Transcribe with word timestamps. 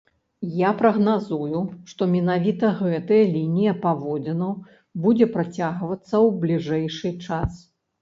Я 0.59 0.69
прагназую, 0.79 1.61
што 1.91 2.07
менавіта 2.15 2.73
гэтая 2.81 3.21
лінія 3.37 3.77
паводзінаў 3.85 4.53
будзе 5.07 5.31
працягвацца 5.37 6.13
ў 6.25 6.27
бліжэйшы 6.45 7.17
час. 7.25 7.67